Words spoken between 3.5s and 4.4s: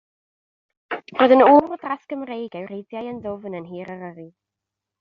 yn nhir Eryri.